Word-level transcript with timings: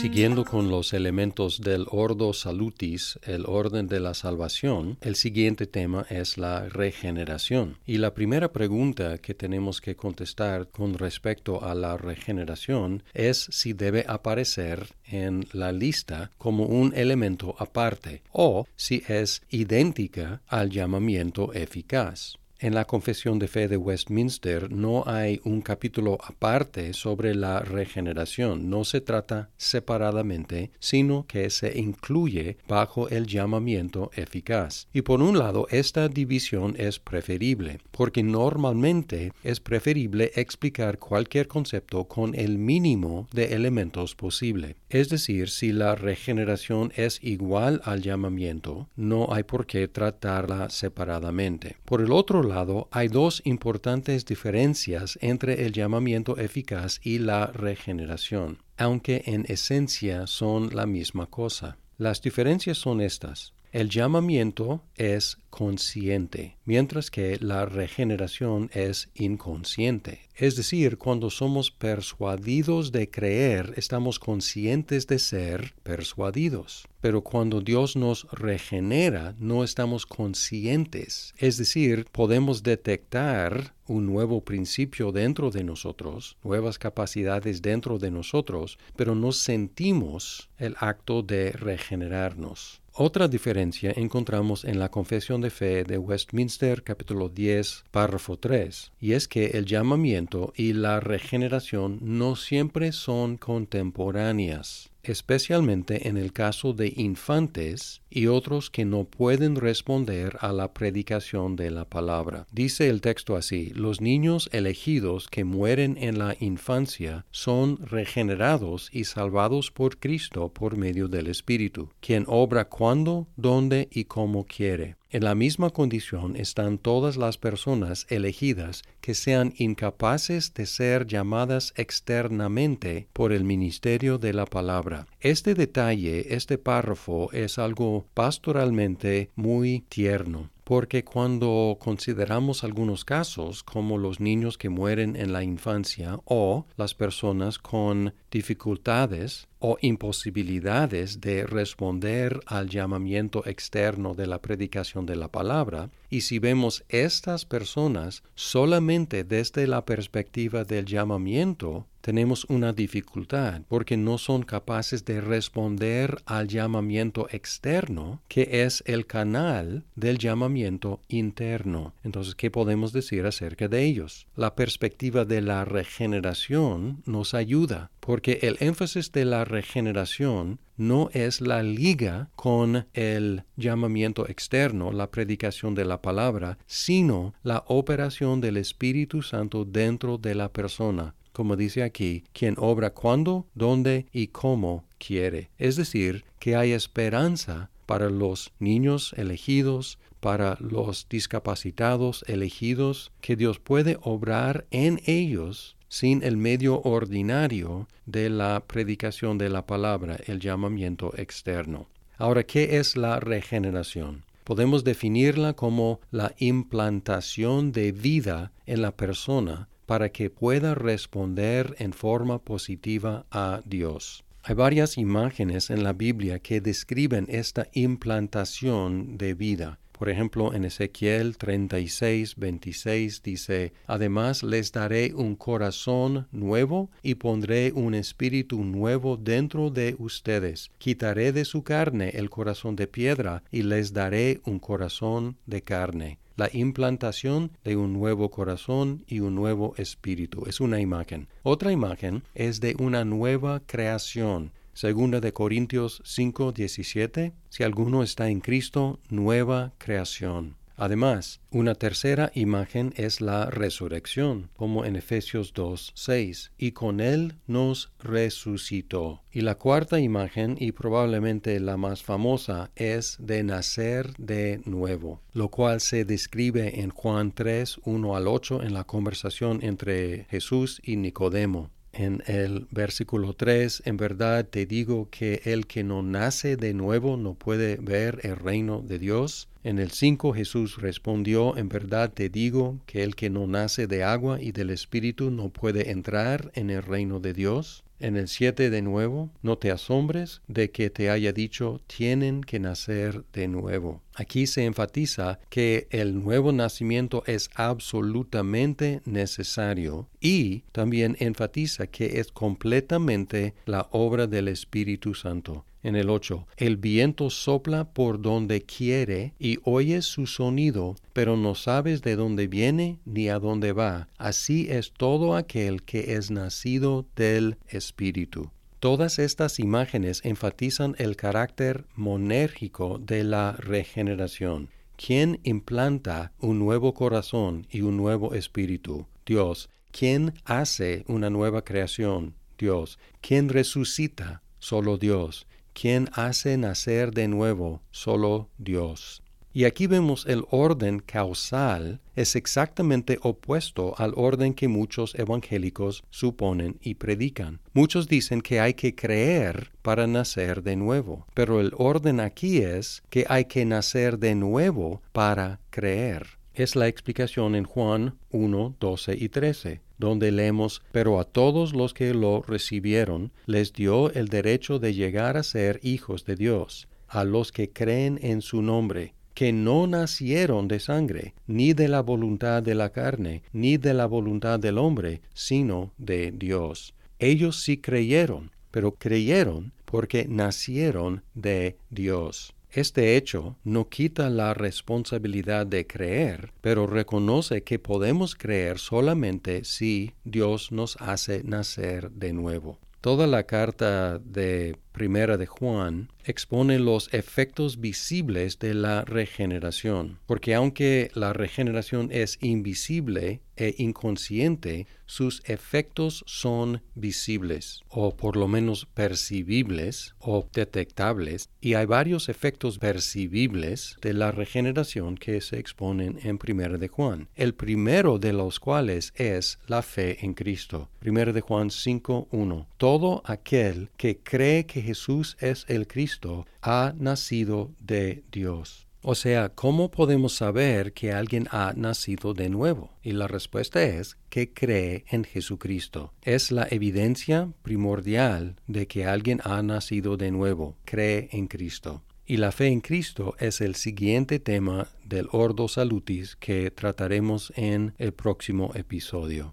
Siguiendo 0.00 0.44
con 0.44 0.70
los 0.70 0.92
elementos 0.92 1.60
del 1.60 1.84
Ordo 1.90 2.32
Salutis, 2.32 3.18
el 3.24 3.44
orden 3.46 3.88
de 3.88 3.98
la 3.98 4.14
salvación, 4.14 4.96
el 5.00 5.16
siguiente 5.16 5.66
tema 5.66 6.06
es 6.08 6.38
la 6.38 6.68
regeneración. 6.68 7.78
Y 7.84 7.98
la 7.98 8.14
primera 8.14 8.52
pregunta 8.52 9.18
que 9.18 9.34
tenemos 9.34 9.80
que 9.80 9.96
contestar 9.96 10.68
con 10.68 10.94
respecto 10.94 11.64
a 11.64 11.74
la 11.74 11.96
regeneración 11.96 13.02
es 13.12 13.48
si 13.50 13.72
debe 13.72 14.04
aparecer 14.06 14.86
en 15.04 15.48
la 15.52 15.72
lista 15.72 16.30
como 16.38 16.66
un 16.66 16.94
elemento 16.94 17.56
aparte 17.58 18.22
o 18.30 18.68
si 18.76 19.02
es 19.08 19.42
idéntica 19.50 20.42
al 20.46 20.70
llamamiento 20.70 21.52
eficaz. 21.54 22.38
En 22.60 22.74
la 22.74 22.86
Confesión 22.86 23.38
de 23.38 23.46
Fe 23.46 23.68
de 23.68 23.76
Westminster 23.76 24.72
no 24.72 25.04
hay 25.06 25.40
un 25.44 25.60
capítulo 25.62 26.18
aparte 26.26 26.92
sobre 26.92 27.36
la 27.36 27.60
regeneración, 27.60 28.68
no 28.68 28.82
se 28.82 29.00
trata 29.00 29.50
separadamente, 29.56 30.72
sino 30.80 31.24
que 31.28 31.50
se 31.50 31.78
incluye 31.78 32.56
bajo 32.66 33.08
el 33.10 33.28
llamamiento 33.28 34.10
eficaz. 34.16 34.88
Y 34.92 35.02
por 35.02 35.22
un 35.22 35.38
lado, 35.38 35.68
esta 35.70 36.08
división 36.08 36.74
es 36.78 36.98
preferible, 36.98 37.78
porque 37.92 38.24
normalmente 38.24 39.32
es 39.44 39.60
preferible 39.60 40.32
explicar 40.34 40.98
cualquier 40.98 41.46
concepto 41.46 42.08
con 42.08 42.34
el 42.34 42.58
mínimo 42.58 43.28
de 43.32 43.54
elementos 43.54 44.16
posible. 44.16 44.74
Es 44.88 45.10
decir, 45.10 45.48
si 45.48 45.70
la 45.70 45.94
regeneración 45.94 46.92
es 46.96 47.22
igual 47.22 47.80
al 47.84 48.02
llamamiento, 48.02 48.88
no 48.96 49.28
hay 49.32 49.44
por 49.44 49.64
qué 49.64 49.86
tratarla 49.86 50.70
separadamente. 50.70 51.76
Por 51.84 52.00
el 52.00 52.10
otro 52.10 52.47
lado, 52.48 52.88
hay 52.90 53.08
dos 53.08 53.42
importantes 53.44 54.24
diferencias 54.24 55.18
entre 55.20 55.64
el 55.64 55.72
llamamiento 55.72 56.38
eficaz 56.38 57.00
y 57.02 57.18
la 57.18 57.46
regeneración, 57.46 58.58
aunque 58.76 59.22
en 59.26 59.44
esencia 59.48 60.26
son 60.26 60.74
la 60.74 60.86
misma 60.86 61.26
cosa. 61.26 61.78
Las 61.96 62.22
diferencias 62.22 62.78
son 62.78 63.00
estas. 63.00 63.52
El 63.70 63.90
llamamiento 63.90 64.82
es 64.96 65.36
consciente, 65.50 66.56
mientras 66.64 67.10
que 67.10 67.38
la 67.38 67.66
regeneración 67.66 68.70
es 68.72 69.10
inconsciente. 69.14 70.20
Es 70.34 70.56
decir, 70.56 70.96
cuando 70.96 71.28
somos 71.28 71.70
persuadidos 71.70 72.92
de 72.92 73.10
creer, 73.10 73.74
estamos 73.76 74.18
conscientes 74.18 75.06
de 75.06 75.18
ser 75.18 75.74
persuadidos. 75.82 76.86
Pero 77.00 77.22
cuando 77.22 77.60
Dios 77.60 77.94
nos 77.94 78.26
regenera, 78.30 79.34
no 79.38 79.64
estamos 79.64 80.06
conscientes. 80.06 81.34
Es 81.36 81.58
decir, 81.58 82.06
podemos 82.10 82.62
detectar 82.62 83.74
un 83.86 84.06
nuevo 84.06 84.44
principio 84.44 85.12
dentro 85.12 85.50
de 85.50 85.64
nosotros, 85.64 86.36
nuevas 86.42 86.78
capacidades 86.78 87.60
dentro 87.60 87.98
de 87.98 88.10
nosotros, 88.10 88.78
pero 88.96 89.14
no 89.14 89.32
sentimos 89.32 90.48
el 90.58 90.76
acto 90.78 91.22
de 91.22 91.52
regenerarnos. 91.52 92.80
Otra 93.00 93.28
diferencia 93.28 93.92
encontramos 93.94 94.64
en 94.64 94.80
la 94.80 94.88
Confesión 94.88 95.40
de 95.40 95.50
Fe 95.50 95.84
de 95.84 95.98
Westminster 95.98 96.82
capítulo 96.82 97.28
10, 97.28 97.84
párrafo 97.92 98.40
3, 98.40 98.90
y 99.00 99.12
es 99.12 99.28
que 99.28 99.56
el 99.56 99.66
llamamiento 99.66 100.52
y 100.56 100.72
la 100.72 100.98
regeneración 100.98 102.00
no 102.02 102.34
siempre 102.34 102.90
son 102.90 103.36
contemporáneas 103.36 104.90
especialmente 105.08 106.08
en 106.08 106.16
el 106.16 106.32
caso 106.32 106.72
de 106.72 106.92
infantes 106.96 108.02
y 108.10 108.26
otros 108.26 108.70
que 108.70 108.84
no 108.84 109.04
pueden 109.04 109.56
responder 109.56 110.36
a 110.40 110.52
la 110.52 110.72
predicación 110.72 111.56
de 111.56 111.70
la 111.70 111.84
palabra. 111.84 112.46
Dice 112.52 112.88
el 112.88 113.00
texto 113.00 113.36
así, 113.36 113.70
los 113.74 114.00
niños 114.00 114.48
elegidos 114.52 115.28
que 115.28 115.44
mueren 115.44 115.96
en 115.98 116.18
la 116.18 116.36
infancia 116.40 117.26
son 117.30 117.78
regenerados 117.78 118.88
y 118.92 119.04
salvados 119.04 119.70
por 119.70 119.98
Cristo 119.98 120.52
por 120.52 120.76
medio 120.76 121.08
del 121.08 121.26
Espíritu, 121.26 121.90
quien 122.00 122.24
obra 122.26 122.66
cuando, 122.66 123.28
dónde 123.36 123.88
y 123.90 124.04
cómo 124.04 124.44
quiere. 124.44 124.96
En 125.10 125.24
la 125.24 125.34
misma 125.34 125.70
condición 125.70 126.36
están 126.36 126.76
todas 126.76 127.16
las 127.16 127.38
personas 127.38 128.06
elegidas 128.10 128.82
que 129.00 129.14
sean 129.14 129.54
incapaces 129.56 130.52
de 130.52 130.66
ser 130.66 131.06
llamadas 131.06 131.72
externamente 131.76 133.08
por 133.14 133.32
el 133.32 133.42
ministerio 133.42 134.18
de 134.18 134.34
la 134.34 134.44
palabra. 134.44 135.06
Este 135.20 135.54
detalle, 135.54 136.34
este 136.34 136.58
párrafo, 136.58 137.32
es 137.32 137.58
algo 137.58 138.04
pastoralmente 138.12 139.30
muy 139.34 139.80
tierno 139.88 140.50
porque 140.68 141.02
cuando 141.02 141.78
consideramos 141.80 142.62
algunos 142.62 143.06
casos, 143.06 143.62
como 143.62 143.96
los 143.96 144.20
niños 144.20 144.58
que 144.58 144.68
mueren 144.68 145.16
en 145.16 145.32
la 145.32 145.42
infancia 145.42 146.20
o 146.26 146.66
las 146.76 146.92
personas 146.92 147.58
con 147.58 148.12
dificultades 148.30 149.47
o 149.60 149.78
imposibilidades 149.80 151.20
de 151.20 151.46
responder 151.46 152.40
al 152.46 152.68
llamamiento 152.68 153.46
externo 153.46 154.14
de 154.14 154.26
la 154.26 154.40
predicación 154.40 155.06
de 155.06 155.16
la 155.16 155.28
palabra, 155.28 155.90
y 156.10 156.22
si 156.22 156.38
vemos 156.38 156.84
estas 156.88 157.44
personas 157.44 158.22
solamente 158.34 159.24
desde 159.24 159.66
la 159.66 159.84
perspectiva 159.84 160.64
del 160.64 160.86
llamamiento, 160.86 161.86
tenemos 162.00 162.46
una 162.48 162.72
dificultad 162.72 163.62
porque 163.68 163.98
no 163.98 164.16
son 164.16 164.42
capaces 164.42 165.04
de 165.04 165.20
responder 165.20 166.22
al 166.24 166.48
llamamiento 166.48 167.28
externo, 167.30 168.22
que 168.28 168.64
es 168.64 168.82
el 168.86 169.06
canal 169.06 169.84
del 169.94 170.16
llamamiento 170.16 171.00
interno. 171.08 171.92
Entonces, 172.04 172.34
¿qué 172.34 172.50
podemos 172.50 172.94
decir 172.94 173.26
acerca 173.26 173.68
de 173.68 173.84
ellos? 173.84 174.26
La 174.36 174.54
perspectiva 174.54 175.26
de 175.26 175.42
la 175.42 175.66
regeneración 175.66 177.02
nos 177.04 177.34
ayuda 177.34 177.90
porque 178.08 178.38
el 178.40 178.56
énfasis 178.60 179.12
de 179.12 179.26
la 179.26 179.44
regeneración 179.44 180.60
no 180.78 181.10
es 181.12 181.42
la 181.42 181.62
liga 181.62 182.30
con 182.36 182.86
el 182.94 183.42
llamamiento 183.56 184.26
externo, 184.26 184.92
la 184.92 185.10
predicación 185.10 185.74
de 185.74 185.84
la 185.84 186.00
palabra, 186.00 186.56
sino 186.66 187.34
la 187.42 187.64
operación 187.66 188.40
del 188.40 188.56
Espíritu 188.56 189.20
Santo 189.20 189.66
dentro 189.66 190.16
de 190.16 190.34
la 190.34 190.50
persona, 190.50 191.16
como 191.34 191.54
dice 191.54 191.82
aquí, 191.82 192.24
quien 192.32 192.54
obra 192.56 192.94
cuando, 192.94 193.46
dónde 193.54 194.06
y 194.10 194.28
cómo 194.28 194.86
quiere. 194.96 195.50
Es 195.58 195.76
decir, 195.76 196.24
que 196.38 196.56
hay 196.56 196.72
esperanza 196.72 197.68
para 197.84 198.08
los 198.08 198.54
niños 198.58 199.12
elegidos, 199.18 199.98
para 200.20 200.56
los 200.60 201.06
discapacitados 201.10 202.24
elegidos, 202.26 203.12
que 203.20 203.36
Dios 203.36 203.58
puede 203.58 203.98
obrar 204.00 204.66
en 204.70 204.98
ellos 205.04 205.76
sin 205.88 206.22
el 206.22 206.36
medio 206.36 206.80
ordinario 206.82 207.88
de 208.06 208.30
la 208.30 208.64
predicación 208.66 209.38
de 209.38 209.48
la 209.48 209.66
palabra, 209.66 210.18
el 210.26 210.40
llamamiento 210.40 211.12
externo. 211.16 211.88
Ahora, 212.16 212.44
¿qué 212.44 212.78
es 212.78 212.96
la 212.96 213.20
regeneración? 213.20 214.24
Podemos 214.44 214.82
definirla 214.82 215.52
como 215.52 216.00
la 216.10 216.34
implantación 216.38 217.70
de 217.72 217.92
vida 217.92 218.52
en 218.66 218.82
la 218.82 218.96
persona 218.96 219.68
para 219.86 220.10
que 220.10 220.30
pueda 220.30 220.74
responder 220.74 221.76
en 221.78 221.92
forma 221.92 222.38
positiva 222.38 223.26
a 223.30 223.62
Dios. 223.64 224.24
Hay 224.42 224.54
varias 224.54 224.96
imágenes 224.98 225.70
en 225.70 225.82
la 225.82 225.92
Biblia 225.92 226.38
que 226.38 226.60
describen 226.60 227.26
esta 227.28 227.68
implantación 227.72 229.18
de 229.18 229.34
vida. 229.34 229.78
Por 229.98 230.08
ejemplo, 230.08 230.54
en 230.54 230.64
Ezequiel 230.64 231.36
36, 231.36 232.36
26 232.36 233.22
dice, 233.22 233.72
Además 233.86 234.44
les 234.44 234.70
daré 234.70 235.12
un 235.12 235.34
corazón 235.34 236.28
nuevo 236.30 236.88
y 237.02 237.16
pondré 237.16 237.72
un 237.72 237.94
espíritu 237.94 238.62
nuevo 238.62 239.16
dentro 239.16 239.70
de 239.70 239.96
ustedes. 239.98 240.70
Quitaré 240.78 241.32
de 241.32 241.44
su 241.44 241.64
carne 241.64 242.10
el 242.10 242.30
corazón 242.30 242.76
de 242.76 242.86
piedra 242.86 243.42
y 243.50 243.62
les 243.62 243.92
daré 243.92 244.40
un 244.44 244.60
corazón 244.60 245.36
de 245.46 245.62
carne 245.62 246.18
la 246.38 246.48
implantación 246.52 247.50
de 247.64 247.76
un 247.76 247.92
nuevo 247.92 248.30
corazón 248.30 249.02
y 249.08 249.18
un 249.18 249.34
nuevo 249.34 249.74
espíritu. 249.76 250.44
Es 250.46 250.60
una 250.60 250.80
imagen. 250.80 251.26
Otra 251.42 251.72
imagen 251.72 252.22
es 252.32 252.60
de 252.60 252.76
una 252.78 253.04
nueva 253.04 253.60
creación. 253.66 254.52
Segunda 254.78 255.18
de 255.20 255.32
Corintios 255.32 256.00
5, 256.04 256.52
17. 256.52 257.32
Si 257.48 257.64
alguno 257.64 258.04
está 258.04 258.28
en 258.28 258.38
Cristo, 258.38 259.00
nueva 259.08 259.72
creación. 259.76 260.54
Además, 260.76 261.40
una 261.50 261.74
tercera 261.74 262.30
imagen 262.32 262.94
es 262.96 263.20
la 263.20 263.46
resurrección, 263.46 264.50
como 264.56 264.84
en 264.84 264.94
Efesios 264.94 265.52
2, 265.52 265.90
6, 265.96 266.52
y 266.58 266.70
con 266.70 267.00
él 267.00 267.34
nos 267.48 267.90
resucitó. 267.98 269.24
Y 269.32 269.40
la 269.40 269.56
cuarta 269.56 269.98
imagen, 269.98 270.56
y 270.60 270.70
probablemente 270.70 271.58
la 271.58 271.76
más 271.76 272.04
famosa, 272.04 272.70
es 272.76 273.16
de 273.18 273.42
nacer 273.42 274.14
de 274.16 274.60
nuevo, 274.64 275.20
lo 275.32 275.48
cual 275.48 275.80
se 275.80 276.04
describe 276.04 276.82
en 276.82 276.90
Juan 276.90 277.32
3, 277.32 277.80
1 277.84 278.14
al 278.14 278.28
8 278.28 278.62
en 278.62 278.74
la 278.74 278.84
conversación 278.84 279.58
entre 279.64 280.26
Jesús 280.30 280.80
y 280.84 280.94
Nicodemo. 280.94 281.72
En 281.98 282.22
el 282.28 282.68
versículo 282.70 283.32
3, 283.32 283.82
en 283.84 283.96
verdad 283.96 284.46
te 284.46 284.66
digo 284.66 285.08
que 285.10 285.42
el 285.44 285.66
que 285.66 285.82
no 285.82 286.00
nace 286.00 286.56
de 286.56 286.72
nuevo 286.72 287.16
no 287.16 287.34
puede 287.34 287.74
ver 287.74 288.20
el 288.22 288.36
reino 288.36 288.82
de 288.82 289.00
Dios. 289.00 289.48
En 289.64 289.78
el 289.78 289.90
5 289.90 290.32
Jesús 290.34 290.76
respondió, 290.80 291.56
en 291.56 291.68
verdad 291.68 292.12
te 292.12 292.28
digo 292.28 292.78
que 292.86 293.02
el 293.02 293.16
que 293.16 293.28
no 293.28 293.46
nace 293.46 293.88
de 293.88 294.04
agua 294.04 294.40
y 294.40 294.52
del 294.52 294.70
Espíritu 294.70 295.30
no 295.30 295.48
puede 295.48 295.90
entrar 295.90 296.52
en 296.54 296.70
el 296.70 296.82
reino 296.82 297.18
de 297.18 297.32
Dios. 297.32 297.82
En 298.00 298.16
el 298.16 298.28
7 298.28 298.70
de 298.70 298.82
nuevo, 298.82 299.30
no 299.42 299.58
te 299.58 299.72
asombres 299.72 300.40
de 300.46 300.70
que 300.70 300.88
te 300.88 301.10
haya 301.10 301.32
dicho 301.32 301.80
tienen 301.88 302.42
que 302.42 302.60
nacer 302.60 303.24
de 303.32 303.48
nuevo. 303.48 304.02
Aquí 304.14 304.46
se 304.46 304.64
enfatiza 304.64 305.40
que 305.50 305.88
el 305.90 306.22
nuevo 306.22 306.52
nacimiento 306.52 307.24
es 307.26 307.50
absolutamente 307.56 309.02
necesario 309.04 310.08
y 310.20 310.60
también 310.70 311.16
enfatiza 311.18 311.88
que 311.88 312.20
es 312.20 312.30
completamente 312.30 313.54
la 313.66 313.88
obra 313.90 314.28
del 314.28 314.46
Espíritu 314.46 315.14
Santo. 315.14 315.64
En 315.88 315.96
el 315.96 316.10
8, 316.10 316.46
el 316.58 316.76
viento 316.76 317.30
sopla 317.30 317.94
por 317.94 318.20
donde 318.20 318.60
quiere 318.60 319.32
y 319.38 319.56
oyes 319.64 320.04
su 320.04 320.26
sonido, 320.26 320.96
pero 321.14 321.38
no 321.38 321.54
sabes 321.54 322.02
de 322.02 322.14
dónde 322.14 322.46
viene 322.46 322.98
ni 323.06 323.30
a 323.30 323.38
dónde 323.38 323.72
va. 323.72 324.06
Así 324.18 324.66
es 324.68 324.92
todo 324.92 325.34
aquel 325.34 325.82
que 325.84 326.12
es 326.16 326.30
nacido 326.30 327.06
del 327.16 327.56
Espíritu. 327.68 328.50
Todas 328.80 329.18
estas 329.18 329.58
imágenes 329.58 330.20
enfatizan 330.26 330.94
el 330.98 331.16
carácter 331.16 331.86
monérgico 331.94 332.98
de 332.98 333.24
la 333.24 333.52
regeneración. 333.52 334.68
¿Quién 334.98 335.40
implanta 335.42 336.32
un 336.38 336.58
nuevo 336.58 336.92
corazón 336.92 337.66
y 337.70 337.80
un 337.80 337.96
nuevo 337.96 338.34
espíritu? 338.34 339.06
Dios. 339.24 339.70
¿Quién 339.90 340.34
hace 340.44 341.06
una 341.08 341.30
nueva 341.30 341.64
creación? 341.64 342.34
Dios. 342.58 342.98
¿Quién 343.22 343.48
resucita? 343.48 344.42
Solo 344.58 344.98
Dios 344.98 345.46
quien 345.80 346.08
hace 346.12 346.56
nacer 346.56 347.12
de 347.12 347.28
nuevo 347.28 347.82
solo 347.92 348.48
Dios. 348.58 349.22
Y 349.52 349.64
aquí 349.64 349.86
vemos 349.86 350.26
el 350.26 350.44
orden 350.50 350.98
causal 350.98 352.00
es 352.16 352.34
exactamente 352.34 353.18
opuesto 353.22 353.94
al 353.96 354.12
orden 354.16 354.54
que 354.54 354.66
muchos 354.66 355.14
evangélicos 355.14 356.02
suponen 356.10 356.78
y 356.80 356.94
predican. 356.94 357.60
Muchos 357.74 358.08
dicen 358.08 358.40
que 358.40 358.58
hay 358.58 358.74
que 358.74 358.94
creer 358.94 359.70
para 359.82 360.06
nacer 360.06 360.62
de 360.62 360.74
nuevo, 360.74 361.26
pero 361.34 361.60
el 361.60 361.72
orden 361.76 362.18
aquí 362.18 362.58
es 362.58 363.02
que 363.08 363.24
hay 363.28 363.44
que 363.44 363.64
nacer 363.64 364.18
de 364.18 364.34
nuevo 364.34 365.00
para 365.12 365.60
creer. 365.70 366.38
Es 366.54 366.74
la 366.74 366.88
explicación 366.88 367.54
en 367.54 367.64
Juan 367.64 368.16
1, 368.30 368.76
12 368.80 369.16
y 369.16 369.28
13 369.28 369.87
donde 369.98 370.32
leemos, 370.32 370.82
pero 370.92 371.20
a 371.20 371.24
todos 371.24 371.74
los 371.74 371.94
que 371.94 372.14
lo 372.14 372.42
recibieron 372.42 373.32
les 373.46 373.72
dio 373.72 374.12
el 374.12 374.28
derecho 374.28 374.78
de 374.78 374.94
llegar 374.94 375.36
a 375.36 375.42
ser 375.42 375.80
hijos 375.82 376.24
de 376.24 376.36
Dios, 376.36 376.88
a 377.08 377.24
los 377.24 377.52
que 377.52 377.70
creen 377.70 378.18
en 378.22 378.42
su 378.42 378.62
nombre, 378.62 379.14
que 379.34 379.52
no 379.52 379.86
nacieron 379.86 380.66
de 380.66 380.80
sangre, 380.80 381.34
ni 381.46 381.72
de 381.72 381.88
la 381.88 382.00
voluntad 382.00 382.62
de 382.62 382.74
la 382.74 382.90
carne, 382.90 383.42
ni 383.52 383.76
de 383.76 383.94
la 383.94 384.06
voluntad 384.06 384.58
del 384.58 384.78
hombre, 384.78 385.20
sino 385.32 385.92
de 385.96 386.32
Dios. 386.32 386.94
Ellos 387.20 387.62
sí 387.62 387.78
creyeron, 387.78 388.50
pero 388.70 388.92
creyeron 388.92 389.72
porque 389.84 390.26
nacieron 390.28 391.22
de 391.34 391.76
Dios. 391.90 392.54
Este 392.70 393.16
hecho 393.16 393.56
no 393.64 393.88
quita 393.88 394.28
la 394.28 394.52
responsabilidad 394.52 395.66
de 395.66 395.86
creer, 395.86 396.52
pero 396.60 396.86
reconoce 396.86 397.62
que 397.62 397.78
podemos 397.78 398.34
creer 398.34 398.78
solamente 398.78 399.64
si 399.64 400.12
Dios 400.24 400.70
nos 400.70 400.96
hace 401.00 401.42
nacer 401.44 402.10
de 402.10 402.34
nuevo. 402.34 402.78
Toda 403.00 403.26
la 403.26 403.44
carta 403.44 404.18
de 404.18 404.76
Primera 404.98 405.36
de 405.36 405.46
Juan 405.46 406.10
expone 406.24 406.80
los 406.80 407.08
efectos 407.14 407.80
visibles 407.80 408.58
de 408.58 408.74
la 408.74 409.04
regeneración, 409.04 410.18
porque 410.26 410.56
aunque 410.56 411.12
la 411.14 411.32
regeneración 411.32 412.10
es 412.10 412.36
invisible 412.42 413.40
e 413.56 413.74
inconsciente, 413.78 414.86
sus 415.06 415.42
efectos 415.46 416.22
son 416.26 416.82
visibles, 416.94 417.82
o 417.88 418.14
por 418.14 418.36
lo 418.36 418.46
menos 418.46 418.86
percibibles 418.86 420.14
o 420.20 420.46
detectables, 420.52 421.48
y 421.60 421.74
hay 421.74 421.86
varios 421.86 422.28
efectos 422.28 422.78
percibibles 422.78 423.96
de 424.00 424.12
la 424.12 424.30
regeneración 424.30 425.16
que 425.16 425.40
se 425.40 425.58
exponen 425.58 426.20
en 426.22 426.38
Primera 426.38 426.78
de 426.78 426.88
Juan, 426.88 427.28
el 427.34 427.54
primero 427.54 428.18
de 428.18 428.32
los 428.32 428.60
cuales 428.60 429.12
es 429.16 429.58
la 429.66 429.82
fe 429.82 430.24
en 430.24 430.34
Cristo. 430.34 430.88
Primera 431.00 431.32
de 431.32 431.40
Juan 431.40 431.70
5.1 431.70 432.66
Todo 432.76 433.22
aquel 433.24 433.90
que 433.96 434.18
cree 434.18 434.66
que 434.66 434.82
Jesús 434.88 435.36
es 435.38 435.66
el 435.68 435.86
Cristo, 435.86 436.46
ha 436.62 436.94
nacido 436.96 437.74
de 437.78 438.24
Dios. 438.32 438.86
O 439.02 439.14
sea, 439.14 439.50
¿cómo 439.50 439.90
podemos 439.90 440.32
saber 440.32 440.94
que 440.94 441.12
alguien 441.12 441.46
ha 441.50 441.74
nacido 441.76 442.32
de 442.32 442.48
nuevo? 442.48 442.96
Y 443.02 443.12
la 443.12 443.28
respuesta 443.28 443.82
es 443.82 444.16
que 444.30 444.54
cree 444.54 445.04
en 445.10 445.24
Jesucristo. 445.24 446.14
Es 446.22 446.50
la 446.50 446.66
evidencia 446.70 447.52
primordial 447.60 448.56
de 448.66 448.86
que 448.86 449.04
alguien 449.04 449.42
ha 449.44 449.62
nacido 449.62 450.16
de 450.16 450.30
nuevo, 450.30 450.78
cree 450.86 451.28
en 451.32 451.48
Cristo. 451.48 452.02
Y 452.24 452.38
la 452.38 452.50
fe 452.50 452.68
en 452.68 452.80
Cristo 452.80 453.36
es 453.38 453.60
el 453.60 453.74
siguiente 453.74 454.38
tema 454.38 454.88
del 455.04 455.28
Ordo 455.32 455.68
Salutis 455.68 456.34
que 456.34 456.70
trataremos 456.70 457.52
en 457.56 457.92
el 457.98 458.12
próximo 458.12 458.70
episodio. 458.74 459.52